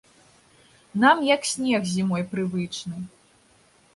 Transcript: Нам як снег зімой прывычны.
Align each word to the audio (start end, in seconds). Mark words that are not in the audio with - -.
Нам 1.03 1.19
як 1.35 1.41
снег 1.51 1.85
зімой 1.93 2.25
прывычны. 2.33 2.97